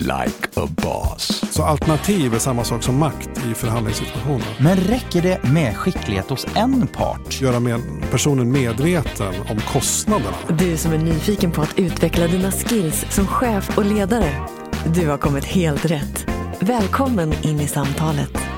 [0.00, 1.44] like a boss.
[1.50, 4.56] Så alternativ är samma sak som makt i förhandlingssituationer.
[4.60, 7.40] Men räcker det med skicklighet hos en part?
[7.40, 7.80] Göra med
[8.10, 10.36] personen medveten om kostnaderna.
[10.48, 14.32] Du som är nyfiken på att utveckla dina skills som chef och ledare.
[14.94, 16.26] Du har kommit helt rätt.
[16.60, 18.49] Välkommen in i samtalet.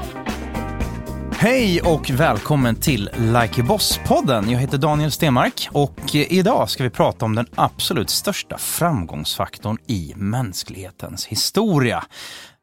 [1.43, 4.51] Hej och välkommen till Like a Boss-podden.
[4.51, 10.13] Jag heter Daniel Stenmark och idag ska vi prata om den absolut största framgångsfaktorn i
[10.17, 12.05] mänsklighetens historia.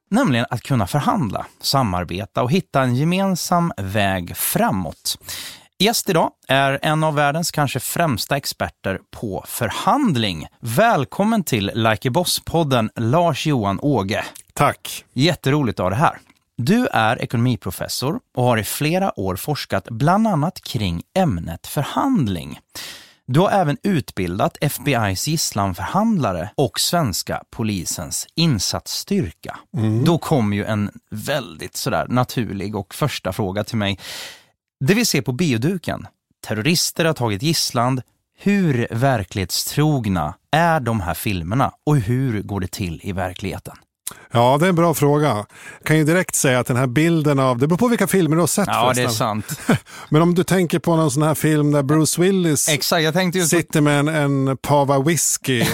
[0.10, 5.18] Nämligen att kunna förhandla, samarbeta och hitta en gemensam väg framåt.
[5.80, 10.48] Gäst idag är en av världens kanske främsta experter på förhandling.
[10.60, 14.26] Välkommen till Like a Boss-podden, Lars-Johan Åge.
[14.54, 15.06] Tack.
[15.14, 16.20] Jätteroligt att ha det här.
[16.62, 22.60] Du är ekonomiprofessor och har i flera år forskat bland annat kring ämnet förhandling.
[23.26, 29.60] Du har även utbildat FBI's gisslanförhandlare och svenska polisens insatsstyrka.
[29.78, 30.06] Mm.
[30.06, 34.00] Då kom ju en väldigt sådär naturlig och första fråga till mig.
[34.86, 36.08] Det vi ser på bioduken,
[36.48, 38.02] terrorister har tagit gisslan,
[38.40, 43.76] hur verklighetstrogna är de här filmerna och hur går det till i verkligheten?
[44.32, 45.28] Ja, det är en bra fråga.
[45.28, 45.48] Jag
[45.84, 48.42] kan ju direkt säga att den här bilden av, det beror på vilka filmer du
[48.42, 49.04] har sett Ja, förresten.
[49.04, 49.60] det är sant.
[50.10, 53.40] Men om du tänker på någon sån här film där Bruce Willis Exakt, jag tänkte
[53.40, 55.62] just sitter med en, en pava whisky.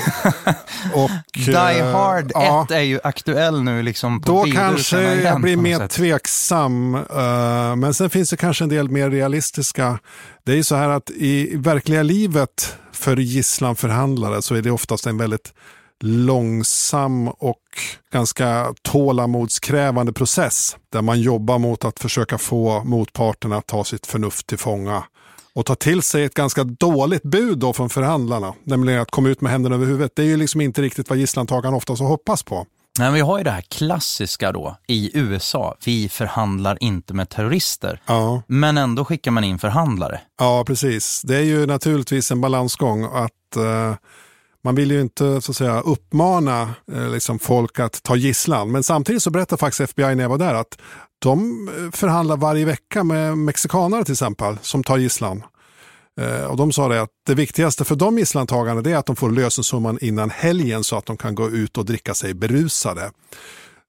[0.94, 5.58] och, Die Hard 1 ja, är ju aktuell nu liksom på Då kanske jag blir
[5.58, 5.92] mer sätt.
[5.92, 6.96] tveksam.
[6.96, 10.00] Uh, men sen finns det kanske en del mer realistiska.
[10.46, 15.08] Det är ju så här att i verkliga livet för gisslanförhandlare så är det oftast
[15.08, 15.54] en väldigt
[16.04, 17.62] långsam och
[18.12, 24.48] ganska tålamodskrävande process där man jobbar mot att försöka få motparten att ta sitt förnuft
[24.48, 25.04] till fånga
[25.54, 29.42] och ta till sig ett ganska dåligt bud då från förhandlarna, nämligen att komma ut
[29.42, 30.12] med händerna över huvudet.
[30.16, 32.66] Det är ju liksom inte riktigt vad gisslantagaren ofta så hoppas på.
[33.00, 35.76] Men vi har ju det här klassiska då i USA.
[35.86, 38.02] Vi förhandlar inte med terrorister.
[38.06, 38.42] Ja.
[38.48, 40.22] Men ändå skickar man in förhandlare.
[40.40, 41.22] Ja, precis.
[41.22, 43.96] Det är ju naturligtvis en balansgång att eh,
[44.66, 48.72] man vill ju inte så att säga, uppmana eh, liksom, folk att ta gisslan.
[48.72, 50.78] Men samtidigt så berättar faktiskt FBI när jag var där att
[51.20, 55.44] de eh, förhandlar varje vecka med mexikanare till exempel som tar gisslan.
[56.22, 59.32] Eh, och de sa det att det viktigaste för de gisslantagarna är att de får
[59.32, 63.12] lösensumman innan helgen så att de kan gå ut och dricka sig berusade.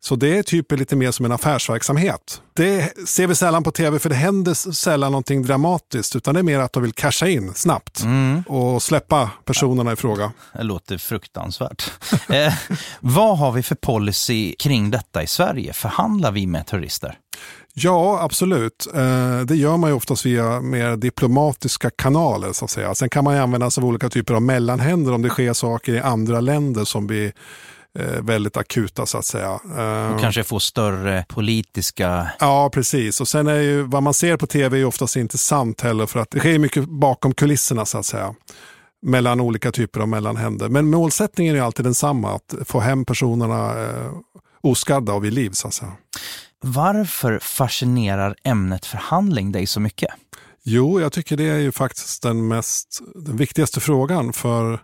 [0.04, 2.42] Så det är typ lite mer som en affärsverksamhet.
[2.54, 6.42] Det ser vi sällan på tv för det händer sällan någonting dramatiskt utan det är
[6.42, 8.42] mer att de vill casha in snabbt mm.
[8.42, 10.32] och släppa personerna i fråga.
[10.52, 11.92] Det låter fruktansvärt.
[12.28, 12.54] eh,
[13.00, 15.72] vad har vi för policy kring detta i Sverige?
[15.72, 17.18] Förhandlar vi med terrorister?
[17.74, 18.86] Ja, absolut.
[18.94, 22.52] Eh, det gör man ju oftast via mer diplomatiska kanaler.
[22.52, 22.94] så att säga.
[22.94, 25.94] Sen kan man ju använda sig av olika typer av mellanhänder om det sker saker
[25.94, 27.32] i andra länder som vi
[28.20, 29.50] väldigt akuta så att säga.
[29.50, 32.28] Och eh, kanske få större politiska...
[32.38, 33.20] Ja, precis.
[33.20, 36.20] Och sen är ju vad man ser på tv är oftast inte sant heller för
[36.20, 38.34] att det sker mycket bakom kulisserna så att säga.
[39.02, 40.68] Mellan olika typer av mellanhänder.
[40.68, 44.12] Men målsättningen är alltid densamma, att få hem personerna eh,
[44.60, 45.92] oskadda och vid liv så att säga.
[46.60, 50.10] Varför fascinerar ämnet förhandling dig så mycket?
[50.68, 54.80] Jo, jag tycker det är ju faktiskt den, mest, den viktigaste frågan för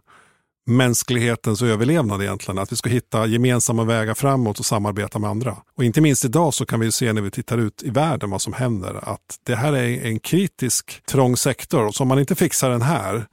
[0.66, 2.58] mänsklighetens överlevnad egentligen.
[2.58, 5.56] Att vi ska hitta gemensamma vägar framåt och samarbeta med andra.
[5.76, 8.42] Och inte minst idag så kan vi se när vi tittar ut i världen vad
[8.42, 11.86] som händer att det här är en kritisk trång sektor.
[11.86, 13.26] Och så om man inte fixar den här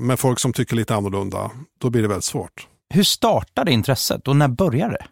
[0.00, 2.68] med folk som tycker lite annorlunda, då blir det väldigt svårt.
[2.94, 5.06] Hur startade intresset och när började det?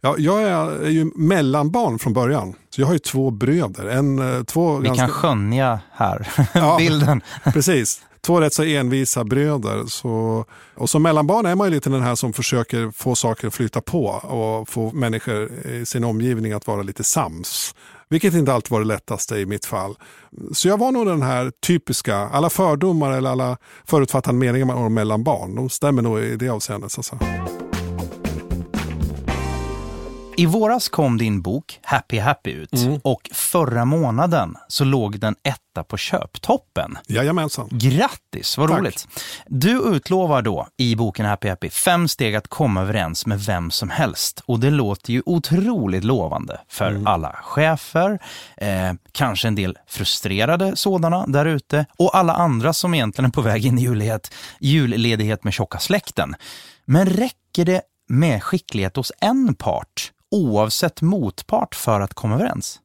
[0.00, 2.54] Ja, jag är ju mellanbarn från början.
[2.70, 3.86] Så jag har ju två bröder.
[3.86, 5.06] En, eh, två Vi ganska...
[5.06, 7.20] kan skönja här, ja, bilden.
[7.44, 9.86] Precis två rätt så envisa bröder.
[9.86, 10.44] Så,
[10.74, 13.80] och som mellanbarn är man ju lite den här som försöker få saker att flyta
[13.80, 17.74] på och få människor i sin omgivning att vara lite sams.
[18.08, 19.94] Vilket inte alltid var det lättaste i mitt fall.
[20.52, 24.88] Så jag var nog den här typiska, alla fördomar eller alla förutfattade meningar man har
[24.88, 26.92] mellan barn, de stämmer nog i det avseendet.
[26.92, 27.02] Så
[30.38, 33.00] i våras kom din bok Happy Happy ut mm.
[33.04, 36.98] och förra månaden så låg den etta på köptoppen.
[37.06, 37.68] Jajamensan.
[37.72, 38.78] Grattis, vad Tack.
[38.78, 39.08] roligt.
[39.46, 43.90] Du utlovar då i boken Happy Happy fem steg att komma överens med vem som
[43.90, 44.42] helst.
[44.46, 47.06] Och det låter ju otroligt lovande för mm.
[47.06, 48.18] alla chefer,
[48.56, 53.40] eh, kanske en del frustrerade sådana där ute och alla andra som egentligen är på
[53.40, 56.34] väg in i julledighet, julledighet med tjocka släkten.
[56.84, 62.80] Men räcker det med skicklighet hos en part oavsett motpart för att komma överens?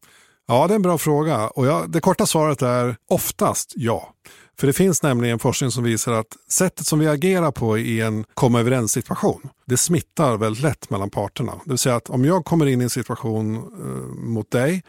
[0.47, 1.47] Ja, det är en bra fråga.
[1.47, 4.13] Och ja, det korta svaret är oftast ja.
[4.59, 8.25] För det finns nämligen forskning som visar att sättet som vi agerar på i en
[8.33, 11.51] komma överens situation, det smittar väldigt lätt mellan parterna.
[11.51, 14.83] Det vill säga att om jag kommer in i en situation eh, mot dig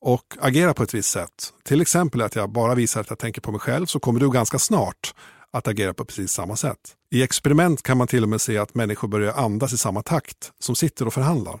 [0.00, 3.40] och agerar på ett visst sätt, till exempel att jag bara visar att jag tänker
[3.40, 5.14] på mig själv, så kommer du ganska snart
[5.56, 6.78] att agera på precis samma sätt.
[7.10, 10.52] I experiment kan man till och med se att människor börjar andas i samma takt
[10.58, 11.60] som sitter och förhandlar.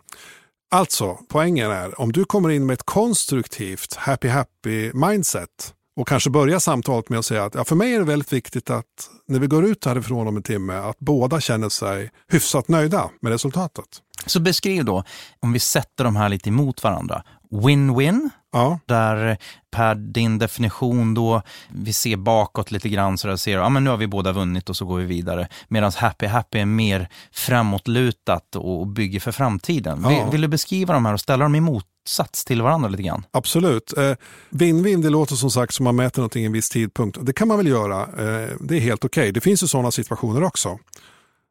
[0.70, 6.58] Alltså, poängen är om du kommer in med ett konstruktivt happy-happy mindset och kanske börjar
[6.58, 9.46] samtalet med att säga att ja, för mig är det väldigt viktigt att när vi
[9.46, 14.02] går ut härifrån om en timme att båda känner sig hyfsat nöjda med resultatet.
[14.26, 15.04] Så beskriv då,
[15.40, 17.22] om vi sätter de här lite emot varandra.
[17.50, 19.38] Win-win, Ja, där
[19.70, 23.90] per din definition då, vi ser bakåt lite grann så där ser ja men nu
[23.90, 25.48] har vi båda vunnit och så går vi vidare.
[25.68, 30.00] Medan happy happy är mer framåtlutat och bygger för framtiden.
[30.02, 30.08] Ja.
[30.08, 33.26] Vill, vill du beskriva de här och ställa dem i motsats till varandra lite grann?
[33.30, 33.92] absolut.
[33.96, 34.14] Eh,
[34.50, 37.18] Win-win, det låter som sagt som man mäter någonting i en viss tidpunkt.
[37.22, 38.00] Det kan man väl göra.
[38.00, 39.32] Eh, det är helt okej.
[39.32, 40.78] Det finns ju sådana situationer också.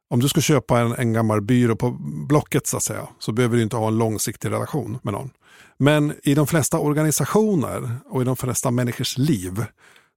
[0.08, 1.90] Om du ska köpa en, en gammal byrå på
[2.28, 5.30] Blocket så att säga, så behöver du inte ha en långsiktig relation med någon.
[5.78, 9.64] Men i de flesta organisationer och i de flesta människors liv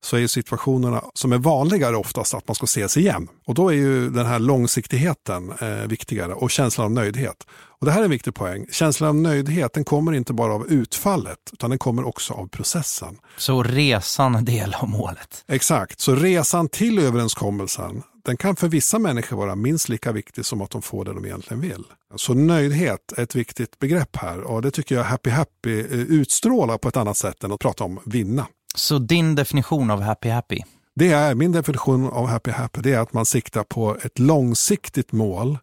[0.01, 3.27] så är situationerna som är vanligare oftast att man ska ses igen.
[3.45, 7.47] Och då är ju den här långsiktigheten eh, viktigare och känslan av nöjdhet.
[7.79, 8.65] Och det här är en viktig poäng.
[8.71, 13.17] Känslan av nöjdhet den kommer inte bara av utfallet utan den kommer också av processen.
[13.37, 15.43] Så resan är del av målet.
[15.47, 20.61] Exakt, så resan till överenskommelsen den kan för vissa människor vara minst lika viktig som
[20.61, 21.83] att de får det de egentligen vill.
[22.15, 26.77] Så nöjdhet är ett viktigt begrepp här och det tycker jag Happy Happy eh, utstrålar
[26.77, 28.47] på ett annat sätt än att prata om vinna.
[28.75, 30.62] Så din definition av happy happy?
[30.95, 35.12] Det är min definition av Happy Happy, det är att man siktar på ett långsiktigt
[35.12, 35.57] mål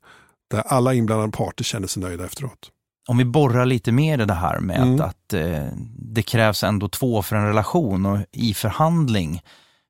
[0.50, 2.70] där alla inblandade parter känner sig nöjda efteråt.
[3.08, 5.00] Om vi borrar lite mer i det här med Mm.
[5.00, 5.64] att eh,
[5.98, 9.42] det krävs ändå två för en relation och i förhandling,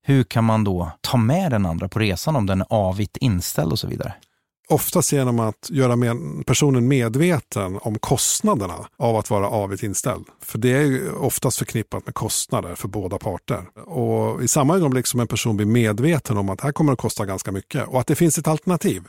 [0.02, 3.72] hur kan man då ta med den andra på resan om den är avigt inställd
[3.72, 4.14] och så vidare?
[4.68, 6.16] Oftast genom att göra med
[6.46, 10.24] personen medveten om kostnaderna av att vara avigt inställd.
[10.42, 13.64] För det är ju oftast förknippat med kostnader för båda parter.
[13.86, 16.98] Och i samma ögonblick som en person blir medveten om att det här kommer att
[16.98, 19.02] kosta ganska mycket och att det finns ett alternativ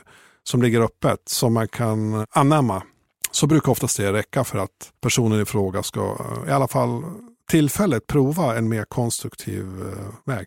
[0.44, 2.82] som ligger öppet som man kan anamma
[3.30, 7.02] så brukar oftast det räcka för att personen i fråga ska eh, i alla fall
[7.50, 10.46] tillfället prova en mer konstruktiv eh, väg.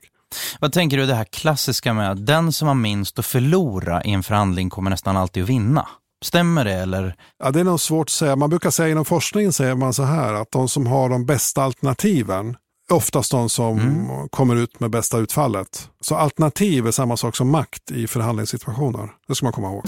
[0.60, 4.12] Vad tänker du det här klassiska med att den som har minst att förlora i
[4.12, 5.88] en förhandling kommer nästan alltid att vinna?
[6.26, 7.16] Stämmer det eller?
[7.44, 8.36] Ja, det är nog svårt att säga.
[8.36, 11.64] Man brukar säga inom forskningen säger man så här att de som har de bästa
[11.64, 12.56] alternativen
[12.90, 15.90] är oftast de som kommer ut med bästa utfallet.
[16.02, 19.10] Så alternativ är samma sak som makt i förhandlingssituationer.
[19.28, 19.86] Det ska man komma ihåg.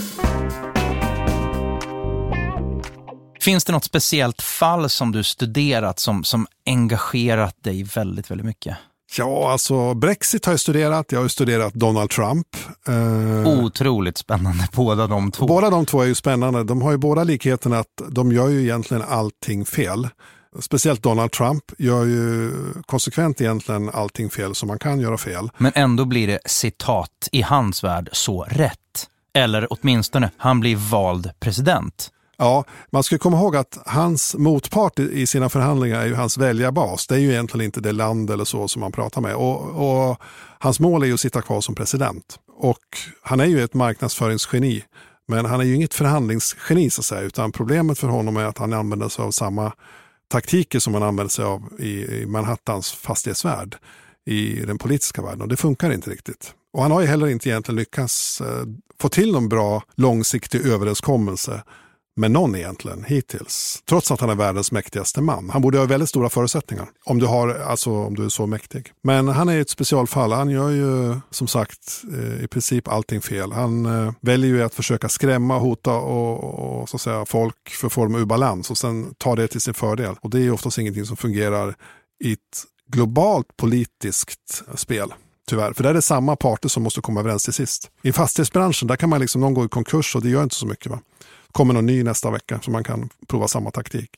[3.41, 8.77] Finns det något speciellt fall som du studerat som, som engagerat dig väldigt, väldigt mycket?
[9.17, 11.11] Ja, alltså Brexit har jag studerat.
[11.11, 12.47] Jag har studerat Donald Trump.
[12.87, 15.45] Eh, Otroligt spännande båda de två.
[15.45, 16.63] Båda de två är ju spännande.
[16.63, 20.07] De har ju båda likheten att de gör ju egentligen allting fel.
[20.59, 22.51] Speciellt Donald Trump gör ju
[22.85, 25.49] konsekvent egentligen allting fel som man kan göra fel.
[25.57, 28.77] Men ändå blir det citat i hans värld så rätt.
[29.33, 32.09] Eller åtminstone, han blir vald president.
[32.43, 37.07] Ja, man ska komma ihåg att hans motpart i sina förhandlingar är ju hans väljarbas.
[37.07, 39.35] Det är ju egentligen inte det land eller så som man pratar med.
[39.35, 40.17] Och, och
[40.59, 42.39] hans mål är ju att sitta kvar som president.
[42.57, 44.83] Och han är ju ett marknadsföringsgeni.
[45.27, 47.21] Men han är ju inget förhandlingsgeni så att säga.
[47.21, 49.73] Utan problemet för honom är att han använder sig av samma
[50.27, 53.75] taktiker som man använder sig av i, i Manhattans fastighetsvärld.
[54.25, 55.41] I den politiska världen.
[55.41, 56.53] Och det funkar inte riktigt.
[56.73, 58.65] Och han har ju heller inte egentligen lyckats eh,
[59.01, 61.63] få till någon bra långsiktig överenskommelse
[62.15, 63.83] med någon egentligen hittills.
[63.89, 65.49] Trots att han är världens mäktigaste man.
[65.49, 68.91] Han borde ha väldigt stora förutsättningar om du, har, alltså, om du är så mäktig.
[69.01, 70.31] Men han är ett specialfall.
[70.31, 73.51] Han gör ju som sagt eh, i princip allting fel.
[73.51, 77.87] Han eh, väljer ju att försöka skrämma, hota och, och så att säga, folk för
[77.87, 80.15] att få dem ur balans och sen ta det till sin fördel.
[80.21, 81.75] Och det är ju oftast ingenting som fungerar
[82.23, 82.39] i ett
[82.87, 85.13] globalt politiskt spel.
[85.47, 87.91] Tyvärr, för där är det samma parter som måste komma överens till sist.
[88.01, 90.67] I fastighetsbranschen där kan man liksom någon gå i konkurs och det gör inte så
[90.67, 90.91] mycket.
[90.91, 90.99] Va?
[91.53, 94.09] Kommer någon ny nästa vecka så man kan prova samma taktik.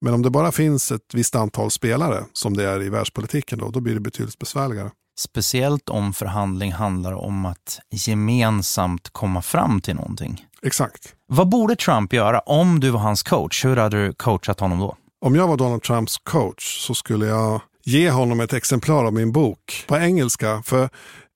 [0.00, 3.70] Men om det bara finns ett visst antal spelare som det är i världspolitiken då,
[3.70, 4.90] då blir det betydligt besvärligare.
[5.18, 10.46] Speciellt om förhandling handlar om att gemensamt komma fram till någonting.
[10.62, 11.14] Exakt.
[11.26, 13.64] Vad borde Trump göra om du var hans coach?
[13.64, 14.96] Hur hade du coachat honom då?
[15.20, 19.32] Om jag var Donald Trumps coach så skulle jag ge honom ett exemplar av min
[19.32, 20.62] bok på engelska.
[20.62, 20.88] För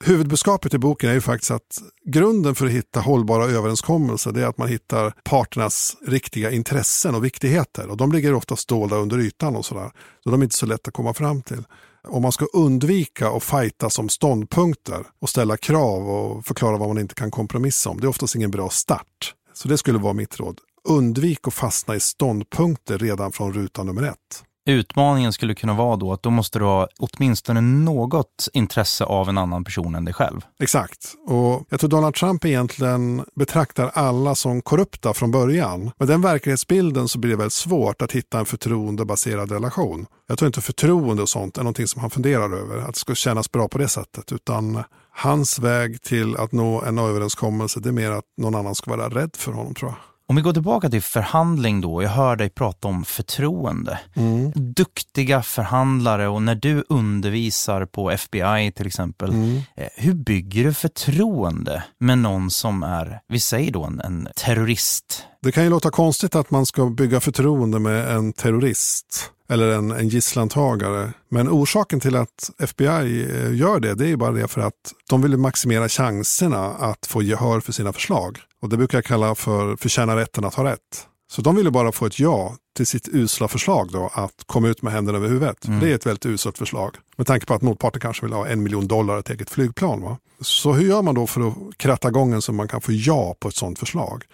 [0.05, 4.59] huvudbudskapet i boken är ju faktiskt att grunden för att hitta hållbara överenskommelser är att
[4.59, 7.91] man hittar parternas riktiga intressen och viktigheter.
[7.91, 9.91] Och de ligger ofta dolda under ytan och sådär.
[10.25, 11.65] Så de är inte så lätta att komma fram till.
[12.09, 16.99] Om man ska undvika att fighta som ståndpunkter och ställa krav och förklara vad man
[16.99, 19.35] inte kan kompromissa om, det är oftast ingen bra start.
[19.55, 20.61] Så det skulle vara mitt råd.
[20.89, 24.45] Undvik att fastna i ståndpunkter redan från ruta nummer ett.
[24.67, 29.39] Utmaningen skulle kunna vara då att då måste du ha åtminstone något intresse av en
[29.39, 30.41] annan person än dig själv.
[30.61, 31.15] Exakt.
[31.27, 35.91] Och jag tror Donald Trump egentligen betraktar alla som korrupta från början.
[35.99, 40.07] Med den verklighetsbilden så blir det väldigt svårt att hitta en förtroendebaserad relation.
[40.27, 43.15] Jag tror inte förtroende och sånt är någonting som han funderar över, att det ska
[43.15, 44.33] kännas bra på det sättet.
[44.33, 48.97] Utan hans väg till att nå en överenskommelse det är mer att någon annan ska
[48.97, 50.14] vara rädd för honom tror jag.
[50.29, 53.99] Om vi går tillbaka till förhandling då, jag hör dig prata om förtroende.
[54.17, 54.53] Mm.
[54.55, 59.57] Duktiga förhandlare och när du undervisar på FBI till exempel, Mm.
[59.77, 65.25] eh, hur bygger du förtroende med någon som är, vi säger då en, en terrorist?
[65.43, 69.91] Det kan ju låta konstigt att man ska bygga förtroende med en terrorist eller en,
[69.91, 71.13] en gisslantagare.
[71.29, 74.93] Men orsaken till att FBI eh, gör det, det är ju bara det för att
[75.11, 78.39] de vill maximera chanserna att få gehör för sina förslag.
[78.63, 81.07] Och det brukar jag kalla för förtjäna rätten att ha rätt.
[81.31, 84.69] Så de vill ju bara få ett ja till sitt usla förslag då, att komma
[84.69, 85.57] ut med händerna över huvudet.
[85.81, 86.97] Det är ett väldigt uselt förslag.
[87.17, 90.03] Med tanke på att motparten kanske vill ha en miljon dollar ett eget flygplan.
[90.03, 90.19] Va?
[90.41, 93.49] Så hur gör man då för att kratta gången så man kan få ja på
[93.49, 94.25] ett sådant förslag?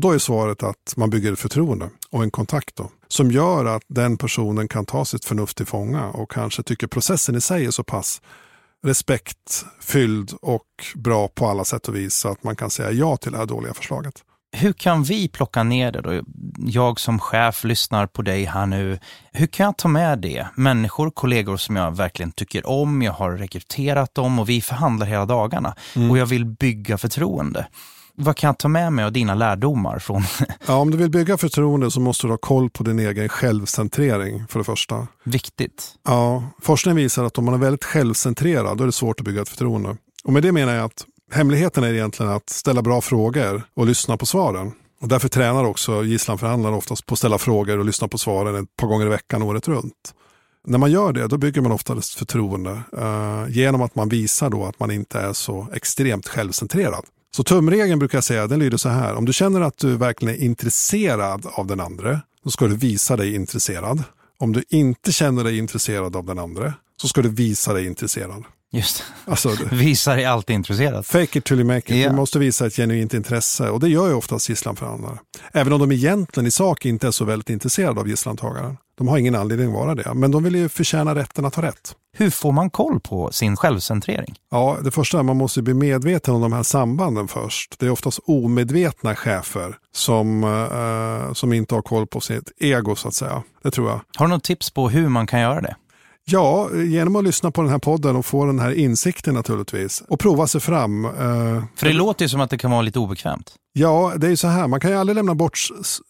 [0.00, 3.64] Och då är svaret att man bygger ett förtroende och en kontakt då, som gör
[3.64, 7.66] att den personen kan ta sitt förnuft till fånga och kanske tycker processen i sig
[7.66, 8.22] är så pass
[8.86, 13.32] respektfylld och bra på alla sätt och vis så att man kan säga ja till
[13.32, 14.14] det här dåliga förslaget.
[14.52, 16.22] Hur kan vi plocka ner det då?
[16.58, 18.98] Jag som chef lyssnar på dig här nu.
[19.32, 20.46] Hur kan jag ta med det?
[20.54, 25.26] Människor, kollegor som jag verkligen tycker om, jag har rekryterat dem och vi förhandlar hela
[25.26, 25.74] dagarna
[26.10, 27.66] och jag vill bygga förtroende.
[28.14, 30.22] Vad kan jag ta med mig av dina lärdomar från
[30.66, 34.46] Ja, om du vill bygga förtroende så måste du ha koll på din egen självcentrering
[34.48, 35.06] för det första.
[35.24, 35.94] viktigt?
[36.06, 39.42] Ja, forskning visar att om man är väldigt självcentrerad då är det svårt att bygga
[39.42, 39.96] ett förtroende.
[40.24, 44.16] Och med det menar jag att hemligheten är egentligen att ställa bra frågor och lyssna
[44.16, 44.72] på svaren.
[45.00, 48.76] Och därför tränar också gisslanförhandlare oftast på att ställa frågor och lyssna på svaren ett
[48.76, 50.14] par gånger i veckan året runt.
[50.66, 54.64] När man gör det, då bygger man oftast förtroende eh, genom att man visar då
[54.64, 57.04] att man inte är så extremt självcentrerad.
[57.36, 59.14] Så tumregeln brukar jag säga, den lyder så här.
[59.14, 63.16] Om du känner att du verkligen är intresserad av den andra, då ska du visa
[63.16, 64.02] dig intresserad.
[64.38, 68.44] Om du inte känner dig intresserad av den andra, så ska du visa dig intresserad.
[68.72, 71.06] Just Alltså, Visar dig alltid intresserad.
[71.06, 72.02] fake it till you make it.
[72.02, 72.08] Ja.
[72.10, 75.18] Du måste visa ett genuint intresse och det gör ju oftast gisslanförhandlare.
[75.52, 78.76] Även om de egentligen i sak inte är så väldigt intresserade av gisslantagaren.
[78.98, 81.62] De har ingen anledning att vara det, men de vill ju förtjäna rätten att ha
[81.62, 81.94] rätt.
[82.16, 84.34] Hur får man koll på sin självcentrering?
[84.50, 87.74] Ja, det första är att man måste bli medveten om de här sambanden först.
[87.78, 93.08] Det är oftast omedvetna chefer som, eh, som inte har koll på sitt ego så
[93.08, 93.42] att säga.
[93.62, 94.00] Det tror jag.
[94.16, 95.76] Har du något tips på hur man kan göra det?
[96.24, 100.02] Ja, genom att lyssna på den här podden och få den här insikten naturligtvis.
[100.08, 101.04] Och prova sig fram.
[101.04, 101.10] eh,
[101.76, 103.54] För det låter ju som att det kan vara lite obekvämt.
[103.72, 104.68] Ja, det är ju så här.
[104.68, 105.58] Man kan ju aldrig lämna bort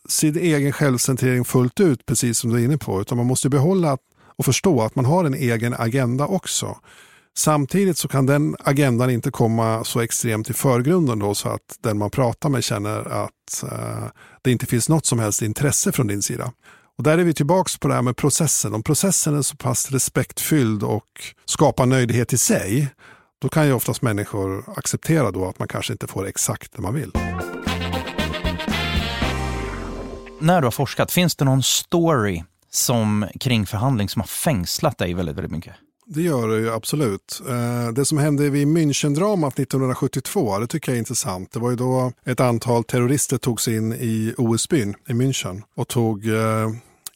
[0.08, 3.00] sin egen självcentrering fullt ut, precis som du är inne på.
[3.00, 3.98] Utan man måste behålla
[4.38, 6.76] och förstå att man har en egen agenda också.
[7.38, 11.98] Samtidigt så kan den agendan inte komma så extremt i förgrunden då så att den
[11.98, 14.04] man pratar med känner att eh,
[14.42, 16.52] det inte finns något som helst intresse från din sida.
[17.00, 18.74] Och där är vi tillbaka på det här med processen.
[18.74, 21.04] Om processen är så pass respektfylld och
[21.44, 22.88] skapar nöjdhet i sig,
[23.42, 26.94] då kan ju oftast människor acceptera då att man kanske inte får exakt det man
[26.94, 27.12] vill.
[30.40, 35.14] När du har forskat, finns det någon story som, kring förhandling som har fängslat dig
[35.14, 35.74] väldigt, väldigt mycket?
[36.06, 37.42] Det gör det ju absolut.
[37.48, 41.52] Eh, Det som hände vid Münchendramat 1972, det tycker jag är intressant.
[41.52, 46.26] Det var ju då ett antal terrorister togs in i OS-byn i München och tog
[46.28, 46.68] eh,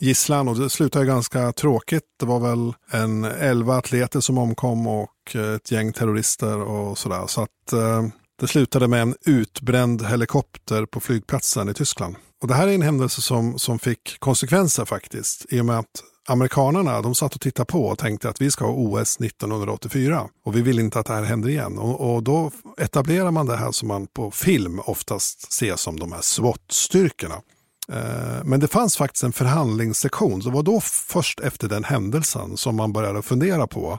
[0.04, 2.04] gisslan och det slutade ganska tråkigt.
[2.20, 7.26] Det var väl en elva atleter som omkom och eh, ett gäng terrorister och sådär.
[7.26, 8.02] Så att eh,
[8.40, 12.16] det slutade med en utbränd helikopter på flygplatsen i Tyskland.
[12.42, 15.46] Och det här är en händelse som, som fick konsekvenser faktiskt.
[15.48, 18.64] I och med att amerikanerna de satt och tittade på och tänkte att vi ska
[18.64, 20.28] ha OS 1984.
[20.44, 21.78] Och vi vill inte att det här händer igen.
[21.78, 26.12] Och, och då etablerar man det här som man på film oftast ser som de
[26.12, 27.40] här SWAT-styrkorna.
[27.88, 30.40] Eh, men det fanns faktiskt en förhandlingssektion.
[30.40, 33.98] Det var då först efter den händelsen som man började fundera på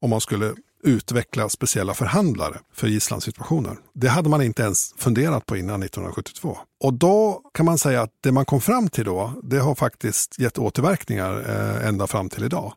[0.00, 0.54] om man skulle
[0.84, 3.76] utveckla speciella förhandlare för gisslansituationer.
[3.94, 6.58] Det hade man inte ens funderat på innan 1972.
[6.84, 10.38] Och då kan man säga att det man kom fram till då, det har faktiskt
[10.38, 12.72] gett återverkningar eh, ända fram till idag.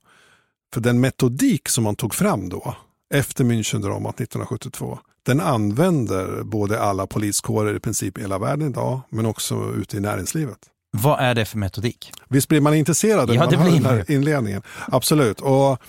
[0.74, 2.76] För den metodik som man tog fram då,
[3.14, 9.26] efter Münchendramat 1972, den använder både alla poliskårer i princip i hela världen idag, men
[9.26, 10.58] också ute i näringslivet.
[10.98, 12.12] Vad är det för metodik?
[12.30, 14.62] Visst blir man intresserad Ja, när det man hör blir den här inledningen?
[14.88, 15.42] Absolut.
[15.42, 15.82] Och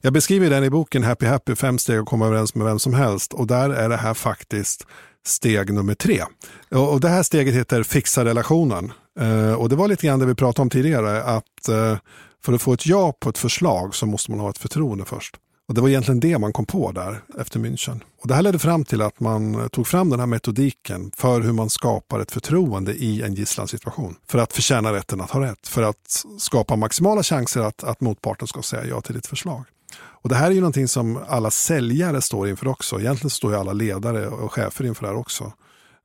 [0.00, 2.94] Jag beskriver den i boken Happy Happy, fem steg att komma överens med vem som
[2.94, 4.86] helst och där är det här faktiskt
[5.26, 6.22] steg nummer tre.
[6.70, 8.92] Och det här steget heter fixa relationen.
[9.20, 11.96] Eh, och det var lite grann det vi pratade om tidigare, att eh,
[12.44, 15.36] för att få ett ja på ett förslag så måste man ha ett förtroende först.
[15.68, 18.00] Och Det var egentligen det man kom på där efter München.
[18.22, 21.40] Och det här ledde fram till att man eh, tog fram den här metodiken för
[21.40, 24.16] hur man skapar ett förtroende i en gisslansituation.
[24.28, 25.68] För att förtjäna rätten att ha rätt.
[25.68, 29.64] För att skapa maximala chanser att, att motparten ska säga ja till ditt förslag.
[29.98, 33.00] Och Det här är ju någonting som alla säljare står inför också.
[33.00, 35.52] Egentligen står ju alla ledare och chefer inför det här också.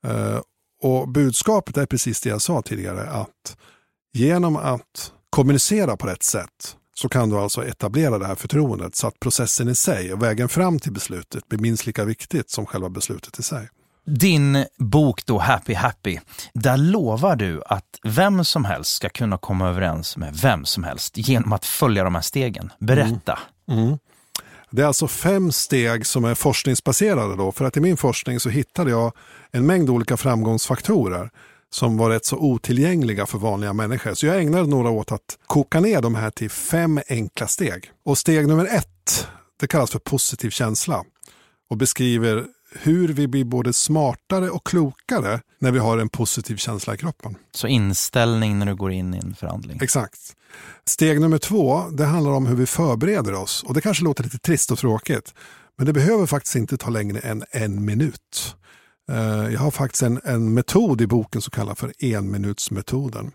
[0.08, 0.40] Eh,
[0.82, 3.10] och Budskapet är precis det jag sa tidigare.
[3.10, 3.58] Att
[4.14, 9.08] genom att kommunicera på rätt sätt så kan du alltså etablera det här förtroendet så
[9.08, 12.90] att processen i sig och vägen fram till beslutet blir minst lika viktigt som själva
[12.90, 13.70] beslutet i sig.
[14.06, 16.20] Din bok då, Happy Happy,
[16.54, 21.18] där lovar du att vem som helst ska kunna komma överens med vem som helst
[21.18, 22.72] genom att följa de här stegen.
[22.80, 23.40] Berätta.
[23.68, 23.84] Mm.
[23.84, 23.98] Mm.
[24.70, 27.36] Det är alltså fem steg som är forskningsbaserade.
[27.36, 29.12] Då, för att i min forskning så hittade jag
[29.52, 31.30] en mängd olika framgångsfaktorer
[31.74, 34.14] som var rätt så otillgängliga för vanliga människor.
[34.14, 37.92] Så jag ägnade några åt att koka ner de här till fem enkla steg.
[38.06, 39.28] Och steg nummer ett,
[39.60, 41.04] det kallas för positiv känsla
[41.70, 42.46] och beskriver
[42.80, 47.36] hur vi blir både smartare och klokare när vi har en positiv känsla i kroppen.
[47.52, 49.80] Så inställning när du går in i en förhandling?
[49.82, 50.20] Exakt.
[50.86, 53.64] Steg nummer två, det handlar om hur vi förbereder oss.
[53.64, 55.34] Och det kanske låter lite trist och tråkigt,
[55.78, 58.56] men det behöver faktiskt inte ta längre än en minut.
[59.12, 63.32] Eh, jag har faktiskt en, en metod i boken som kallas för enminutsmetoden.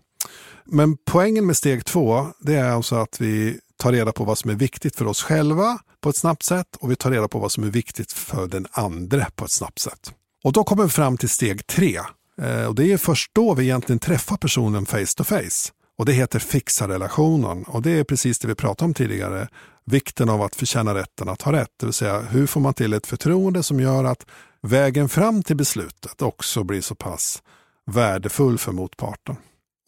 [0.64, 4.50] Men poängen med steg två det är alltså att vi tar reda på vad som
[4.50, 7.52] är viktigt för oss själva på ett snabbt sätt och vi tar reda på vad
[7.52, 10.12] som är viktigt för den andra på ett snabbt sätt.
[10.44, 12.00] Och då kommer vi fram till steg tre.
[12.42, 15.72] Eh, och det är först då vi egentligen träffar personen face to face.
[15.98, 17.64] Och det heter fixa relationen.
[17.64, 19.48] Och det är precis det vi pratade om tidigare.
[19.84, 21.70] Vikten av att förtjäna rätten att ha rätt.
[21.80, 24.26] Det vill säga hur får man till ett förtroende som gör att
[24.62, 27.42] vägen fram till beslutet också blir så pass
[27.86, 29.36] värdefull för motparten.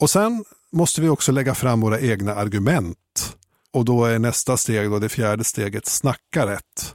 [0.00, 3.37] Och sen måste vi också lägga fram våra egna argument.
[3.73, 6.95] Och då är nästa steg, då det fjärde steget, snacka rätt.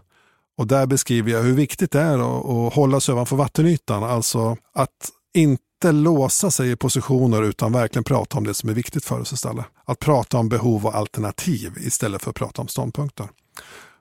[0.58, 4.04] Och där beskriver jag hur viktigt det är att, att hålla sig ovanför vattenytan.
[4.04, 9.06] Alltså att inte låsa sig i positioner utan verkligen prata om det som är viktigt
[9.06, 9.66] för oss istället.
[9.86, 13.28] Att prata om behov och alternativ istället för att prata om ståndpunkter.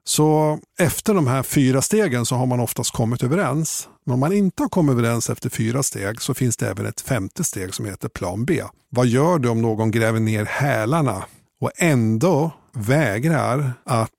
[0.07, 3.89] Så efter de här fyra stegen så har man oftast kommit överens.
[4.07, 7.01] Men om man inte har kommit överens efter fyra steg så finns det även ett
[7.01, 8.63] femte steg som heter plan B.
[8.91, 11.25] Vad gör du om någon gräver ner hälarna
[11.61, 14.11] och ändå vägrar att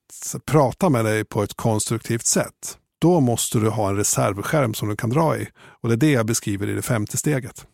[0.45, 2.77] prata med dig på ett konstruktivt sätt?
[3.01, 5.47] Då måste du ha en reservskärm som du kan dra i.
[5.81, 7.65] Och det är det jag beskriver i det femte steget.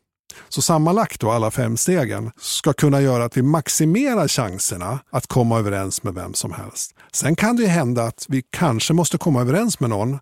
[0.49, 5.59] Så sammanlagt då, alla fem stegen, ska kunna göra att vi maximerar chanserna att komma
[5.59, 6.95] överens med vem som helst.
[7.13, 10.19] Sen kan det hända att vi kanske måste komma överens med någon,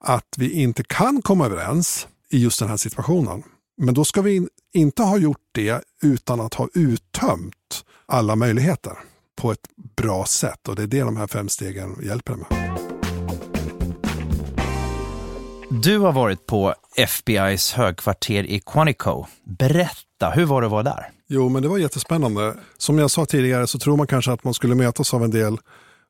[0.00, 3.42] att vi inte kan komma överens i just den här situationen.
[3.78, 8.92] Men då ska vi inte ha gjort det utan att ha uttömt alla möjligheter
[9.36, 10.68] på ett bra sätt.
[10.68, 12.81] Och det är det de här fem stegen hjälper med.
[15.80, 19.26] Du har varit på FBIs högkvarter i Quantico.
[19.58, 21.10] Berätta, hur var det att vara där?
[21.28, 22.54] Jo, men det var jättespännande.
[22.78, 25.58] Som jag sa tidigare så tror man kanske att man skulle mötas av en del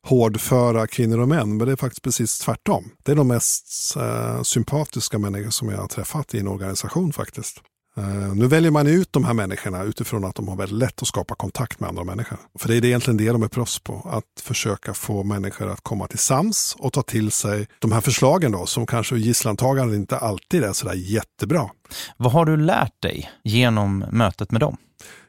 [0.06, 2.90] hårdföra kvinnor och män, men det är faktiskt precis tvärtom.
[3.02, 7.62] Det är de mest eh, sympatiska människor som jag har träffat i en organisation faktiskt.
[7.98, 11.08] Uh, nu väljer man ut de här människorna utifrån att de har väldigt lätt att
[11.08, 12.38] skapa kontakt med andra människor.
[12.58, 16.06] För det är egentligen det de är proffs på, att försöka få människor att komma
[16.06, 20.64] till sams och ta till sig de här förslagen då, som kanske gisslantagaren inte alltid
[20.64, 21.70] är sådär jättebra.
[22.16, 24.76] Vad har du lärt dig genom mötet med dem?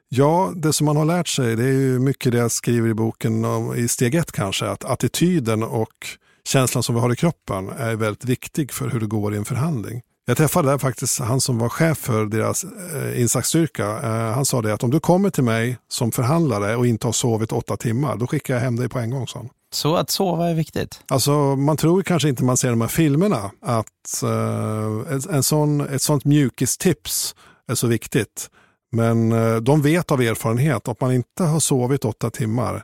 [0.10, 2.94] Ja, det som man har lärt sig det är ju mycket det jag skriver i
[2.94, 6.08] boken om, i steg ett kanske, att attityden och
[6.48, 9.46] känslan som vi har i kroppen är väldigt viktig för hur det går i en
[9.46, 10.02] förhandling.
[10.26, 13.86] Jag träffade där faktiskt han som var chef för deras eh, insatsstyrka.
[13.86, 17.12] Eh, han sa det att om du kommer till mig som förhandlare och inte har
[17.12, 19.28] sovit åtta timmar, då skickar jag hem dig på en gång.
[19.28, 19.50] Så.
[19.74, 21.02] Så att sova är viktigt?
[21.08, 26.02] Alltså, man tror kanske inte man ser de här filmerna att eh, en sån, ett
[26.02, 27.36] sånt mjukistips
[27.68, 28.50] är så viktigt.
[28.92, 32.84] Men eh, de vet av erfarenhet att om man inte har sovit åtta timmar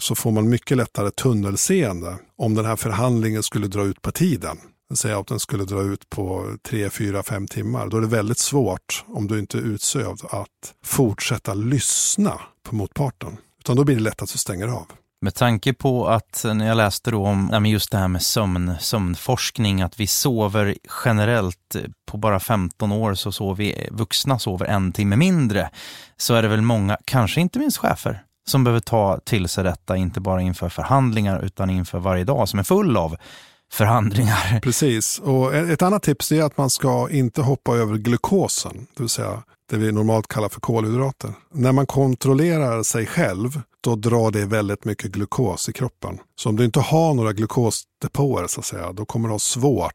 [0.00, 4.58] så får man mycket lättare tunnelseende om den här förhandlingen skulle dra ut på tiden
[4.96, 7.86] säga att den skulle dra ut på tre, fyra, fem timmar.
[7.86, 13.36] Då är det väldigt svårt, om du inte är utsövd, att fortsätta lyssna på motparten.
[13.58, 14.86] Utan då blir det lätt att du stänger av.
[15.22, 18.74] Med tanke på att eh, när jag läste då om just det här med sömn,
[18.80, 24.38] sömnforskning, att vi sover generellt eh, på bara 15 år så sover vi eh, vuxna
[24.38, 25.70] sover en timme mindre,
[26.16, 29.96] så är det väl många, kanske inte minst chefer, som behöver ta till sig detta,
[29.96, 33.16] inte bara inför förhandlingar utan inför varje dag som är full av
[33.72, 34.60] förhandlingar.
[34.62, 39.10] Precis, och ett annat tips är att man ska inte hoppa över glukosen, det vill
[39.10, 41.32] säga det vi normalt kallar för kolhydrater.
[41.54, 46.18] När man kontrollerar sig själv, då drar det väldigt mycket glukos i kroppen.
[46.36, 49.92] Så om du inte har några glukosdepåer, så att säga, då kommer du ha svårt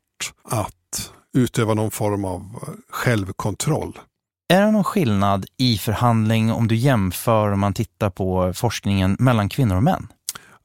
[0.49, 3.99] att utöva någon form av självkontroll.
[4.53, 9.49] Är det någon skillnad i förhandling om du jämför om man tittar på forskningen mellan
[9.49, 10.07] kvinnor och män?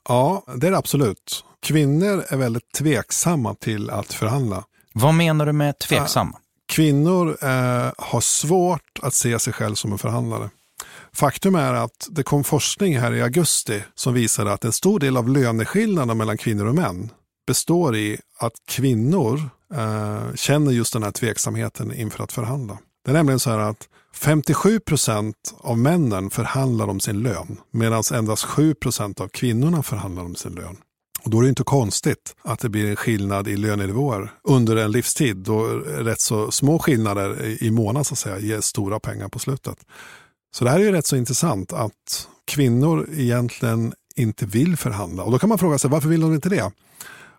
[0.09, 1.45] Ja, det är det absolut.
[1.63, 4.65] Kvinnor är väldigt tveksamma till att förhandla.
[4.95, 6.39] Vad menar du med tveksamma?
[6.73, 10.51] Kvinnor eh, har svårt att se sig själv som en förhandlare.
[11.13, 15.17] Faktum är att det kom forskning här i augusti som visade att en stor del
[15.17, 17.11] av löneskillnaden mellan kvinnor och män
[17.47, 22.79] består i att kvinnor eh, känner just den här tveksamheten inför att förhandla.
[23.05, 28.03] Det är nämligen så här att 57 procent av männen förhandlar om sin lön medan
[28.15, 30.77] endast 7 procent av kvinnorna förhandlar om sin lön.
[31.25, 34.93] Och då är det inte konstigt att det blir en skillnad i lönenivåer under en
[34.93, 39.39] livstid då rätt så små skillnader i månad så att säga ger stora pengar på
[39.39, 39.79] slutet.
[40.55, 45.23] Så det här är ju rätt så intressant att kvinnor egentligen inte vill förhandla.
[45.23, 46.73] Och då kan man fråga sig varför vill de inte det?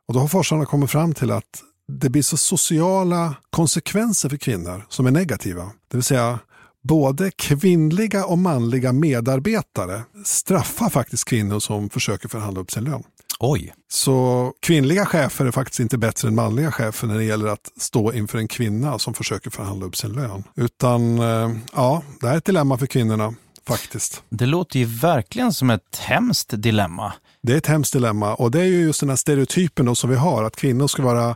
[0.08, 4.86] Och då har forskarna kommit fram till att det blir så sociala konsekvenser för kvinnor
[4.89, 5.63] som är negativa.
[5.63, 6.39] Det vill säga
[6.84, 13.04] både kvinnliga och manliga medarbetare straffar faktiskt kvinnor som försöker förhandla upp sin lön.
[13.39, 13.74] Oj.
[13.91, 18.13] Så kvinnliga chefer är faktiskt inte bättre än manliga chefer när det gäller att stå
[18.13, 20.44] inför en kvinna som försöker förhandla upp sin lön.
[20.56, 23.34] Utan eh, ja, det här är ett dilemma för kvinnorna
[23.67, 24.24] faktiskt.
[24.30, 27.13] Det låter ju verkligen som ett hemskt dilemma.
[27.44, 30.15] Det är ett hemskt dilemma och det är ju just den här stereotypen som vi
[30.15, 31.36] har, att kvinnor ska vara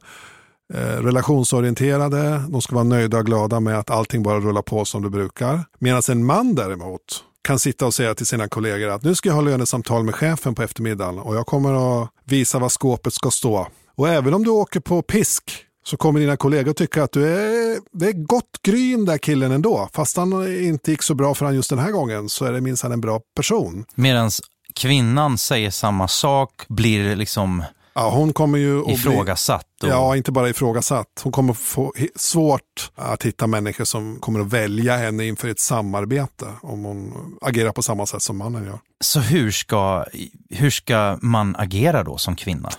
[0.74, 5.04] Eh, relationsorienterade, de ska vara nöjda och glada med att allting bara rullar på som
[5.04, 5.66] det brukar.
[5.80, 7.02] Medan en man däremot
[7.42, 10.56] kan sitta och säga till sina kollegor att nu ska jag ha lönesamtal med chefen
[10.56, 13.68] på eftermiddagen och jag kommer att visa var skåpet ska stå.
[13.96, 15.44] Och även om du åker på pisk
[15.86, 19.90] så kommer dina kollegor tycka att du är, det är gott gryn där killen ändå.
[19.94, 22.62] Fast han inte gick så bra för han just den här gången så är det
[22.62, 23.86] minst en bra person.
[23.96, 24.32] Medan
[24.74, 27.64] kvinnan säger samma sak, blir liksom
[27.96, 29.66] Ja, hon kommer ju att ifrågasatt.
[29.82, 31.08] Bli, ja, inte bara ifrågasatt.
[31.24, 36.46] Hon kommer få svårt att hitta människor som kommer att välja henne inför ett samarbete
[36.62, 38.80] om hon agerar på samma sätt som mannen gör.
[39.04, 40.06] Så hur ska,
[40.50, 42.70] hur ska man agera då som kvinna?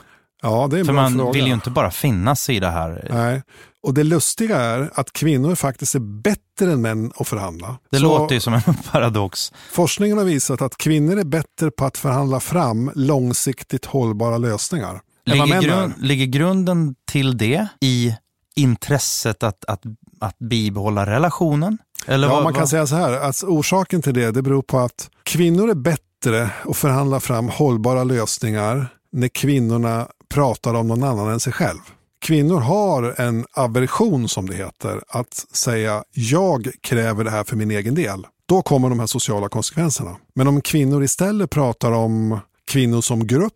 [0.43, 1.33] Ja, det är en För bra man fråga.
[1.33, 3.09] vill ju inte bara finnas i det här.
[3.11, 3.43] Nej.
[3.83, 7.79] Och det lustiga är att kvinnor faktiskt är bättre än män att förhandla.
[7.91, 8.61] Det Så låter ju som en
[8.93, 9.53] paradox.
[9.73, 15.01] Forskningen har visat att kvinnor är bättre på att förhandla fram långsiktigt hållbara lösningar.
[15.27, 18.15] Ligger, grund, ligger grunden till det i
[18.55, 19.83] intresset att, att,
[20.21, 21.79] att bibehålla relationen?
[22.07, 22.69] Eller Ja, vad, man kan vad?
[22.69, 26.77] säga så här, att orsaken till det, det beror på att kvinnor är bättre att
[26.77, 31.79] förhandla fram hållbara lösningar när kvinnorna pratar om någon annan än sig själv.
[32.21, 37.71] Kvinnor har en aversion som det heter, att säga jag kräver det här för min
[37.71, 38.27] egen del.
[38.49, 40.17] Då kommer de här sociala konsekvenserna.
[40.35, 42.39] Men om kvinnor istället pratar om
[42.71, 43.53] kvinnor som grupp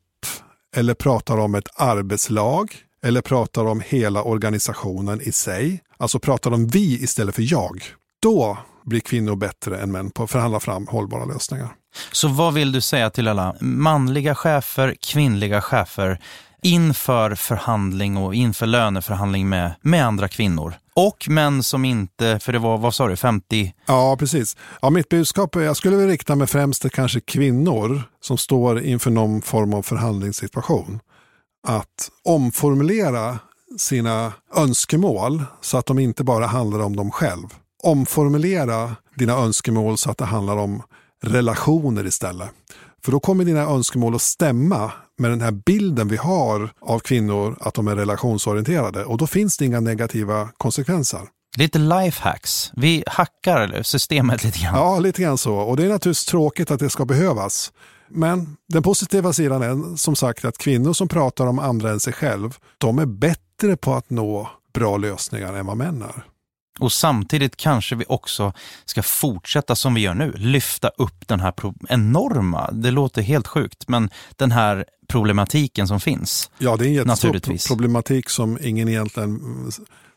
[0.77, 6.67] eller pratar om ett arbetslag eller pratar om hela organisationen i sig, alltså pratar om
[6.67, 7.83] vi istället för jag,
[8.23, 11.69] då blir kvinnor bättre än män på att förhandla fram hållbara lösningar.
[12.13, 16.21] Så vad vill du säga till alla manliga chefer, kvinnliga chefer
[16.63, 20.75] inför förhandling och inför löneförhandling med, med andra kvinnor?
[20.94, 23.74] Och män som inte, för det var, vad sa du, 50?
[23.87, 24.57] Ja, precis.
[24.83, 29.11] Ja, mitt budskap jag skulle väl rikta mig främst till kanske kvinnor som står inför
[29.11, 31.00] någon form av förhandlingssituation.
[31.68, 33.38] Att omformulera
[33.79, 37.46] sina önskemål så att de inte bara handlar om dem själv.
[37.83, 40.83] Omformulera dina önskemål så att det handlar om
[41.22, 42.50] relationer istället.
[43.05, 47.57] För då kommer dina önskemål att stämma med den här bilden vi har av kvinnor
[47.61, 51.21] att de är relationsorienterade och då finns det inga negativa konsekvenser.
[51.57, 52.73] Lite lifehacks.
[52.77, 54.75] Vi hackar systemet lite grann.
[54.75, 55.55] Ja, lite grann så.
[55.55, 57.73] Och det är naturligtvis tråkigt att det ska behövas.
[58.09, 62.13] Men den positiva sidan är som sagt att kvinnor som pratar om andra än sig
[62.13, 66.25] själv, de är bättre på att nå bra lösningar än vad män är.
[66.81, 68.53] Och samtidigt kanske vi också
[68.85, 71.55] ska fortsätta som vi gör nu, lyfta upp den här
[71.88, 76.51] enorma, det låter helt sjukt, men den här problematiken som finns.
[76.59, 79.40] Ja, det är en jättestor problematik som ingen egentligen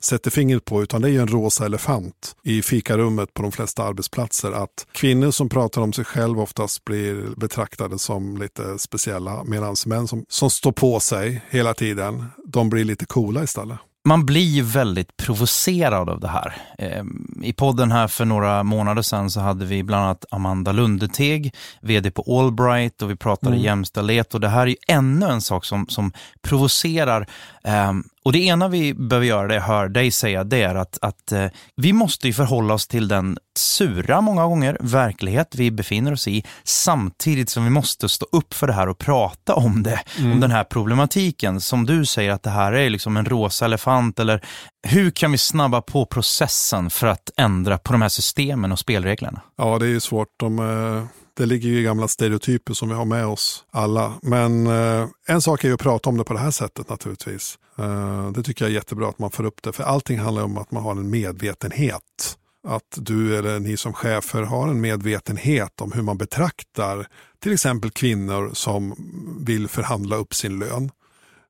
[0.03, 3.83] sätter fingret på, utan det är ju en rosa elefant i fikarummet på de flesta
[3.83, 4.51] arbetsplatser.
[4.51, 10.07] Att kvinnor som pratar om sig själv oftast blir betraktade som lite speciella, medan män
[10.07, 13.77] som, som står på sig hela tiden, de blir lite coola istället.
[14.05, 16.55] Man blir väldigt provocerad av det här.
[16.77, 21.55] Ehm, I podden här för några månader sedan så hade vi bland annat Amanda Lundeteg,
[21.81, 23.65] vd på Allbright och vi pratade mm.
[23.65, 26.11] jämställdhet och det här är ännu en sak som, som
[26.41, 27.27] provocerar
[27.63, 30.97] ehm, och det ena vi behöver göra, det jag hör dig säga, det är att,
[31.01, 36.27] att eh, vi måste förhålla oss till den sura, många gånger, verklighet vi befinner oss
[36.27, 40.31] i, samtidigt som vi måste stå upp för det här och prata om det, mm.
[40.31, 41.61] om den här problematiken.
[41.61, 44.45] Som du säger att det här är liksom en rosa elefant, eller
[44.87, 49.41] hur kan vi snabba på processen för att ändra på de här systemen och spelreglerna?
[49.57, 50.27] Ja, det är ju svårt.
[50.37, 51.05] De, eh,
[51.37, 54.13] det ligger ju i gamla stereotyper som vi har med oss alla.
[54.21, 57.57] Men eh, en sak är ju att prata om det på det här sättet naturligtvis.
[57.77, 59.71] Eh, det tycker jag är jättebra att man får upp det.
[59.71, 62.37] För allting handlar om att man har en medvetenhet.
[62.67, 67.07] Att du eller ni som chefer har en medvetenhet om hur man betraktar
[67.39, 68.95] till exempel kvinnor som
[69.39, 70.91] vill förhandla upp sin lön.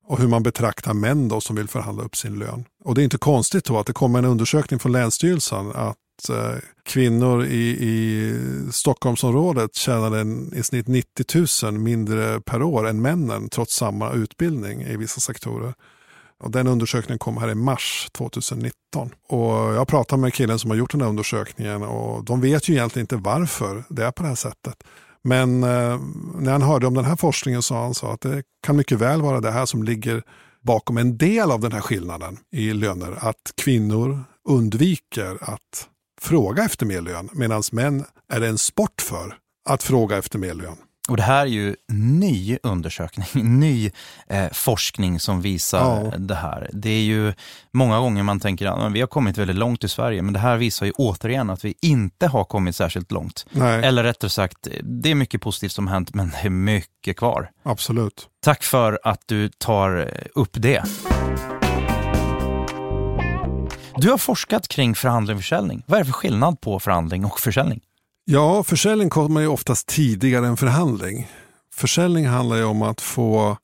[0.05, 2.65] Och hur man betraktar män då som vill förhandla upp sin lön.
[2.83, 6.55] Och det är inte konstigt då att det kommer en undersökning från Länsstyrelsen att eh,
[6.83, 8.35] kvinnor i, i
[8.71, 14.81] Stockholmsområdet tjänade en, i snitt 90 000 mindre per år än männen trots samma utbildning
[14.81, 15.73] i vissa sektorer.
[16.39, 19.09] Och den undersökningen kom här i mars 2019.
[19.27, 22.73] Och jag pratade med killen som har gjort den här undersökningen och de vet ju
[22.73, 24.83] egentligen inte varför det är på det här sättet.
[25.23, 25.99] Men eh,
[26.35, 29.21] när han hörde om den här forskningen sa han så att det kan mycket väl
[29.21, 30.23] vara det här som ligger
[30.61, 33.17] bakom en del av den här skillnaden i löner.
[33.19, 35.87] Att kvinnor undviker att
[36.21, 39.37] fråga efter mer lön, medan män är det en sport för
[39.69, 40.77] att fråga efter mer lön.
[41.09, 43.27] Och det här är ju ny undersökning,
[43.59, 43.91] ny
[44.27, 46.17] eh, forskning som visar ja.
[46.17, 46.69] det här.
[46.73, 47.33] Det är ju
[47.71, 50.57] många gånger man tänker att vi har kommit väldigt långt i Sverige, men det här
[50.57, 53.45] visar ju återigen att vi inte har kommit särskilt långt.
[53.51, 53.83] Nej.
[53.83, 57.49] Eller rättare sagt, det är mycket positivt som hänt, men det är mycket kvar.
[57.63, 58.27] Absolut.
[58.41, 60.83] Tack för att du tar upp det.
[63.95, 65.83] Du har forskat kring förhandling och försäljning.
[65.87, 67.81] Vad är det för skillnad på förhandling och försäljning?
[68.25, 71.27] Ja, försäljning kommer ju oftast tidigare än förhandling.
[71.75, 73.57] Försäljning handlar ju om att få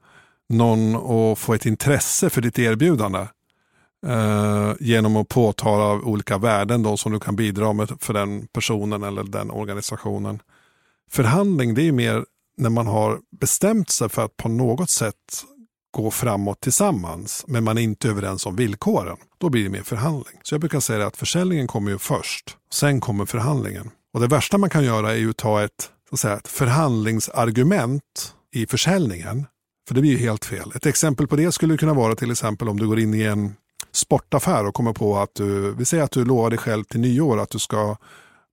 [0.50, 3.28] någon att få ett intresse för ditt erbjudande.
[4.08, 9.04] Eh, genom att påtala olika värden då, som du kan bidra med för den personen
[9.04, 10.40] eller den organisationen.
[11.12, 12.26] Förhandling det är mer
[12.58, 15.46] när man har bestämt sig för att på något sätt
[15.92, 19.18] gå framåt tillsammans, men man är inte överens om villkoren.
[19.38, 20.40] Då blir det mer förhandling.
[20.44, 23.92] Så jag brukar säga att försäljningen kommer ju först, sen kommer förhandlingen.
[24.14, 26.48] Och det värsta man kan göra är ju att ta ett, så att säga, ett
[26.48, 29.46] förhandlingsargument i försäljningen.
[29.88, 30.72] För det blir ju helt fel.
[30.76, 33.56] Ett exempel på det skulle kunna vara till exempel om du går in i en
[33.92, 37.40] sportaffär och kommer på att du, vi säger att du lovar dig själv till nyår
[37.40, 37.98] att du ska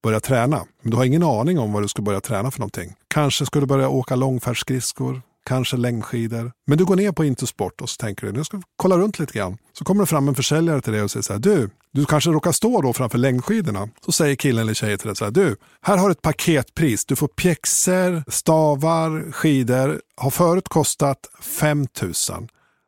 [0.03, 0.65] börja träna.
[0.83, 2.95] Men du har ingen aning om vad du ska börja träna för någonting.
[3.09, 6.53] Kanske ska du börja åka långfärdsskridskor, kanske längdskidor.
[6.67, 9.19] Men du går ner på Intersport och så tänker du, nu ska vi kolla runt
[9.19, 9.59] lite grann.
[9.73, 12.31] Så kommer det fram en försäljare till dig och säger så här, du, du kanske
[12.31, 13.89] råkar stå då framför längdskidorna.
[14.05, 17.05] Så säger killen eller tjejen till dig så här, du, här har ett paketpris.
[17.05, 20.01] Du får pjäxor, stavar, skidor.
[20.17, 22.13] Har förut kostat 5 000.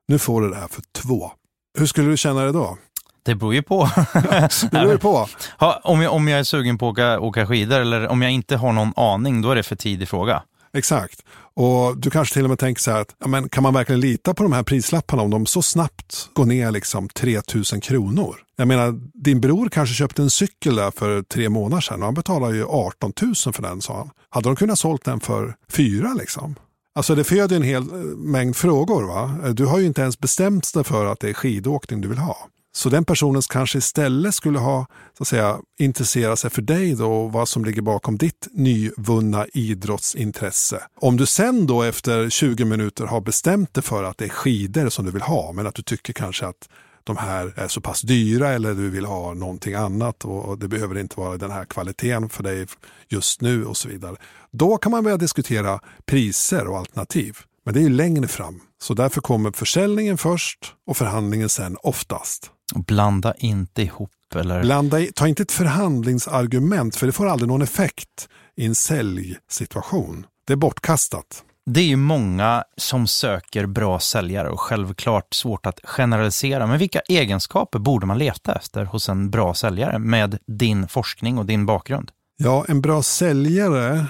[0.08, 1.30] Nu får du det här för två.
[1.78, 2.78] Hur skulle du känna dig då?
[3.22, 3.88] Det beror ju på.
[4.62, 5.28] det beror ju på.
[5.58, 8.32] Ha, om, jag, om jag är sugen på att åka, åka skidor eller om jag
[8.32, 10.42] inte har någon aning, då är det för tidig fråga.
[10.78, 11.22] Exakt.
[11.54, 14.00] Och du kanske till och med tänker så här, att, ja, men kan man verkligen
[14.00, 18.36] lita på de här prislapparna om de så snabbt går ner liksom 3000 kronor?
[18.56, 22.14] Jag menar, din bror kanske köpte en cykel där för tre månader sedan och han
[22.14, 24.10] betalade ju 18 000 för den sa han.
[24.30, 26.54] Hade de kunnat sålt den för fyra liksom?
[26.94, 29.02] Alltså det föder en hel eh, mängd frågor.
[29.02, 29.52] va?
[29.52, 32.36] Du har ju inte ens bestämt dig för att det är skidåkning du vill ha.
[32.78, 34.86] Så den personen kanske istället skulle ha
[35.16, 39.46] så att säga, intresserat sig för dig då och vad som ligger bakom ditt nyvunna
[39.54, 40.82] idrottsintresse.
[41.00, 44.88] Om du sen då efter 20 minuter har bestämt dig för att det är skidor
[44.88, 46.68] som du vill ha men att du tycker kanske att
[47.04, 50.98] de här är så pass dyra eller du vill ha någonting annat och det behöver
[50.98, 52.66] inte vara den här kvaliteten för dig
[53.08, 54.16] just nu och så vidare.
[54.50, 57.38] Då kan man börja diskutera priser och alternativ.
[57.64, 58.60] Men det är längre fram.
[58.82, 62.50] Så därför kommer försäljningen först och förhandlingen sen oftast.
[62.74, 64.10] Blanda inte ihop.
[64.34, 64.62] Eller?
[64.62, 70.26] Blanda i, ta inte ett förhandlingsargument för det får aldrig någon effekt i en säljsituation.
[70.46, 71.44] Det är bortkastat.
[71.70, 76.66] Det är ju många som söker bra säljare och självklart svårt att generalisera.
[76.66, 81.46] Men vilka egenskaper borde man leta efter hos en bra säljare med din forskning och
[81.46, 82.10] din bakgrund?
[82.36, 84.06] Ja, en bra säljare,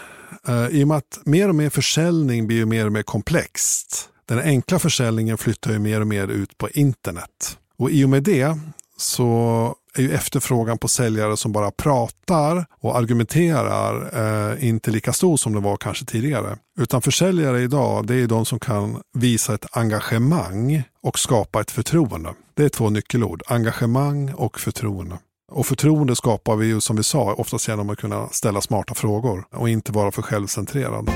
[0.48, 4.08] eh, i och med att mer och mer försäljning blir mer och mer komplext.
[4.28, 7.58] Den enkla försäljningen flyttar ju mer och mer ut på internet.
[7.78, 8.58] Och i och med det
[8.96, 14.10] så är ju efterfrågan på säljare som bara pratar och argumenterar
[14.52, 16.56] eh, inte lika stor som det var kanske tidigare.
[16.78, 22.34] Utan försäljare idag, det är de som kan visa ett engagemang och skapa ett förtroende.
[22.54, 25.18] Det är två nyckelord, engagemang och förtroende.
[25.52, 29.44] Och förtroende skapar vi ju som vi sa oftast genom att kunna ställa smarta frågor
[29.52, 31.10] och inte vara för självcentrerad.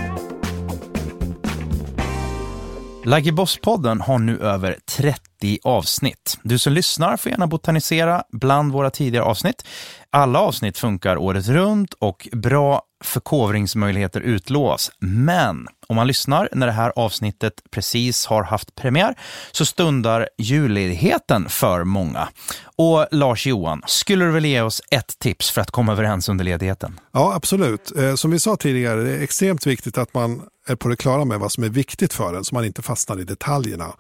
[3.04, 5.31] Like Boss-podden har nu över 30
[5.62, 6.38] avsnitt.
[6.42, 9.64] Du som lyssnar får gärna botanisera bland våra tidigare avsnitt.
[10.10, 14.90] Alla avsnitt funkar året runt och bra förkovringsmöjligheter utlovas.
[14.98, 19.14] Men om man lyssnar när det här avsnittet precis har haft premiär
[19.52, 22.28] så stundar julledigheten för många.
[22.76, 27.00] Och Lars-Johan, skulle du vilja ge oss ett tips för att komma överens under ledigheten?
[27.12, 27.92] Ja, absolut.
[27.96, 31.24] Eh, som vi sa tidigare, det är extremt viktigt att man är på det klara
[31.24, 33.94] med vad som är viktigt för en så man inte fastnar i detaljerna.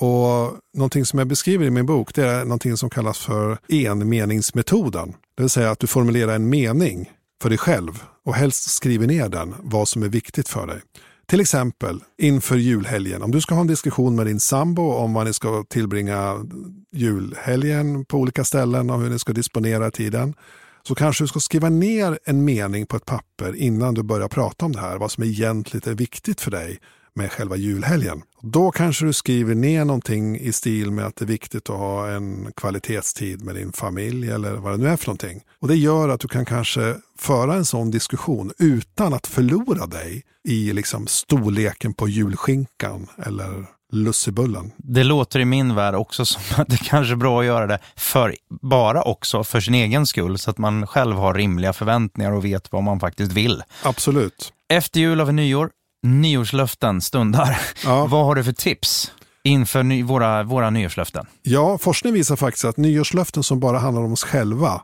[0.00, 5.14] Och någonting som jag beskriver i min bok det är någonting som kallas för enmeningsmetoden.
[5.36, 7.10] Det vill säga att du formulerar en mening
[7.42, 10.80] för dig själv och helst skriver ner den, vad som är viktigt för dig.
[11.26, 15.26] Till exempel inför julhelgen, om du ska ha en diskussion med din sambo om vad
[15.26, 16.46] ni ska tillbringa
[16.92, 20.34] julhelgen på olika ställen och hur ni ska disponera tiden.
[20.82, 24.64] Så kanske du ska skriva ner en mening på ett papper innan du börjar prata
[24.64, 26.78] om det här, vad som egentligen är viktigt för dig
[27.14, 28.22] med själva julhelgen.
[28.42, 32.08] Då kanske du skriver ner någonting i stil med att det är viktigt att ha
[32.08, 35.42] en kvalitetstid med din familj eller vad det nu är för någonting.
[35.60, 40.24] Och det gör att du kan kanske föra en sån diskussion utan att förlora dig
[40.48, 44.72] i liksom storleken på julskinkan eller lussebullen.
[44.76, 47.78] Det låter i min värld också som att det kanske är bra att göra det
[47.96, 52.44] för, bara också för sin egen skull så att man själv har rimliga förväntningar och
[52.44, 53.62] vet vad man faktiskt vill.
[53.82, 54.52] Absolut.
[54.68, 55.70] Efter jul och nyår,
[56.02, 57.60] nyårslöften stundar.
[57.84, 58.06] Ja.
[58.10, 59.12] Vad har du för tips?
[59.44, 61.26] inför ny, våra, våra nyårslöften?
[61.42, 64.82] Ja, forskning visar faktiskt att nyårslöften som bara handlar om oss själva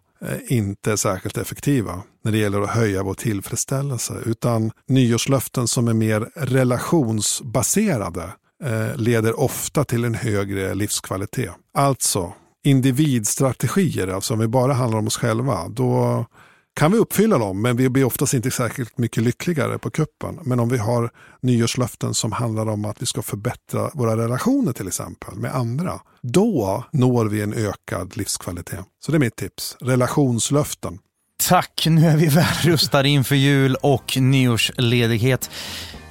[0.48, 4.14] inte är särskilt effektiva när det gäller att höja vår tillfredsställelse.
[4.24, 8.32] Utan nyårslöften som är mer relationsbaserade
[8.64, 11.50] eh, leder ofta till en högre livskvalitet.
[11.74, 12.32] Alltså,
[12.64, 16.24] individstrategier, alltså om vi bara handlar om oss själva, då
[16.76, 20.38] kan vi uppfylla dem, men vi blir oftast inte särskilt mycket lyckligare på kuppen.
[20.42, 21.10] Men om vi har
[21.40, 26.84] nyårslöften som handlar om att vi ska förbättra våra relationer till exempel med andra, då
[26.92, 28.84] når vi en ökad livskvalitet.
[29.04, 29.76] Så det är mitt tips.
[29.80, 30.98] Relationslöften.
[31.48, 35.50] Tack, nu är vi väl rustade inför jul och nyårsledighet.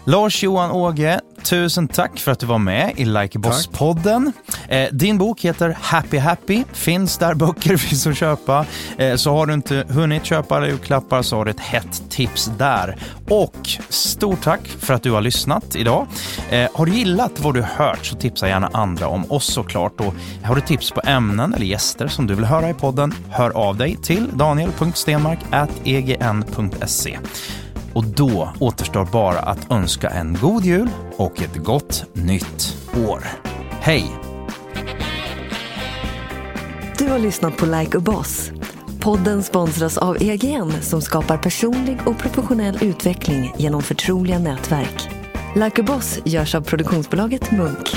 [0.07, 4.31] Lars-Johan Åge, tusen tack för att du var med i Like Boss-podden.
[4.67, 8.65] Eh, din bok heter Happy Happy, finns där böcker finns att köpa.
[8.97, 12.97] Eh, så har du inte hunnit köpa julklappar så har du ett hett tips där.
[13.29, 16.07] Och stort tack för att du har lyssnat idag.
[16.49, 19.99] Eh, har du gillat vad du hört så tipsa gärna andra om oss såklart.
[19.99, 20.13] Och
[20.43, 23.77] har du tips på ämnen eller gäster som du vill höra i podden, hör av
[23.77, 27.19] dig till daniel.stenmark.egn.se.
[27.95, 32.77] Och då återstår bara att önska en god jul och ett gott nytt
[33.07, 33.23] år.
[33.71, 34.11] Hej!
[36.97, 38.51] Du har lyssnat på Like a Boss.
[38.99, 45.09] Podden sponsras av EGN som skapar personlig och professionell utveckling genom förtroliga nätverk.
[45.55, 47.95] Like a Boss görs av produktionsbolaget Munk.